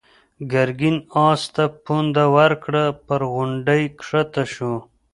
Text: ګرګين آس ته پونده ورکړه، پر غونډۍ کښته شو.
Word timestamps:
ګرګين 0.51 0.97
آس 1.27 1.41
ته 1.55 1.63
پونده 1.83 2.25
ورکړه، 2.37 2.83
پر 3.05 3.21
غونډۍ 3.33 3.83
کښته 3.97 4.43
شو. 4.53 4.73